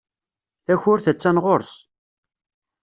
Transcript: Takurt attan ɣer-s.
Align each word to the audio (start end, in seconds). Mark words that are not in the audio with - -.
Takurt 0.65 1.05
attan 1.11 1.37
ɣer-s. 1.43 1.71